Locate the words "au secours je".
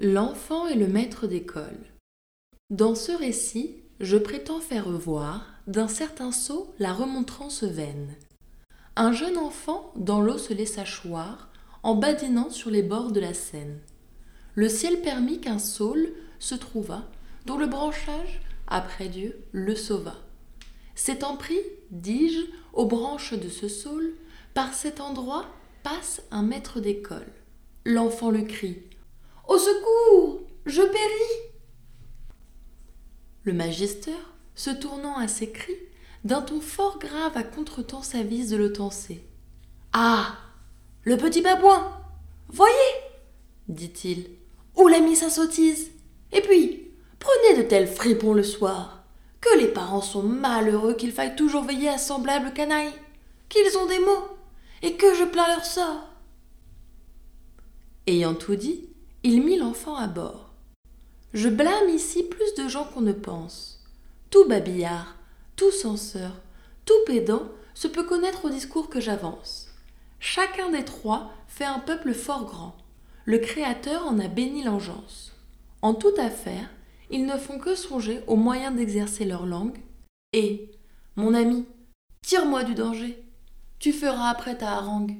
29.48-30.82